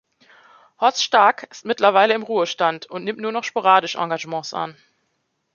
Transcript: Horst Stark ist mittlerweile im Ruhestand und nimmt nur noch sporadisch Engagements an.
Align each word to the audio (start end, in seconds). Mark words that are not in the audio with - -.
Horst 0.79 1.03
Stark 1.03 1.43
ist 1.51 1.63
mittlerweile 1.63 2.15
im 2.15 2.23
Ruhestand 2.23 2.87
und 2.87 3.03
nimmt 3.03 3.19
nur 3.19 3.31
noch 3.31 3.43
sporadisch 3.43 3.93
Engagements 3.97 4.51
an. 4.51 4.75